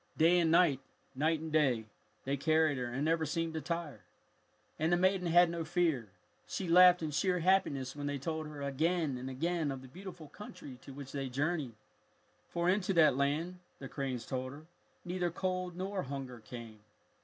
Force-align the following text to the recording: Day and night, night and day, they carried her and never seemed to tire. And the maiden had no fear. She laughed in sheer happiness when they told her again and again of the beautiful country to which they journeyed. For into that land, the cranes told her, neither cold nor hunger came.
Day 0.17 0.39
and 0.39 0.49
night, 0.49 0.79
night 1.13 1.41
and 1.41 1.51
day, 1.51 1.85
they 2.25 2.35
carried 2.35 2.79
her 2.79 2.87
and 2.87 3.05
never 3.05 3.23
seemed 3.23 3.53
to 3.53 3.61
tire. 3.61 4.01
And 4.79 4.91
the 4.91 4.97
maiden 4.97 5.27
had 5.27 5.47
no 5.51 5.63
fear. 5.63 6.09
She 6.47 6.67
laughed 6.67 7.03
in 7.03 7.11
sheer 7.11 7.37
happiness 7.37 7.95
when 7.95 8.07
they 8.07 8.17
told 8.17 8.47
her 8.47 8.63
again 8.63 9.15
and 9.15 9.29
again 9.29 9.71
of 9.71 9.83
the 9.83 9.87
beautiful 9.87 10.27
country 10.29 10.79
to 10.81 10.91
which 10.91 11.11
they 11.11 11.29
journeyed. 11.29 11.75
For 12.49 12.67
into 12.67 12.93
that 12.95 13.15
land, 13.15 13.59
the 13.77 13.87
cranes 13.87 14.25
told 14.25 14.53
her, 14.53 14.65
neither 15.05 15.29
cold 15.29 15.75
nor 15.77 16.01
hunger 16.01 16.39
came. 16.39 16.79